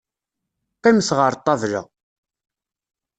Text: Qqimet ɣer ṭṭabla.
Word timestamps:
Qqimet 0.77 1.09
ɣer 1.17 1.33
ṭṭabla. 1.39 1.81